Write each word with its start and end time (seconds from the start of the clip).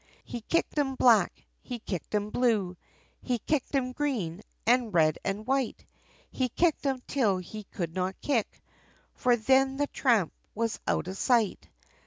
He 0.25 0.41
kicked 0.41 0.75
him 0.79 0.95
black! 0.95 1.31
He 1.61 1.77
kicked 1.77 2.15
him 2.15 2.31
blue! 2.31 2.75
He 3.21 3.37
kicked 3.37 3.71
him 3.75 3.91
green! 3.91 4.41
and 4.65 4.91
red 4.91 5.19
and 5.23 5.45
white! 5.45 5.85
He 6.31 6.49
kicked 6.49 6.83
him, 6.83 7.03
till 7.05 7.37
he 7.37 7.65
could 7.65 7.93
not 7.93 8.19
kick, 8.19 8.63
For 9.13 9.35
then 9.35 9.77
the 9.77 9.85
tramp 9.85 10.33
was 10.55 10.79
out 10.87 11.07
of 11.07 11.17
sight! 11.19 11.69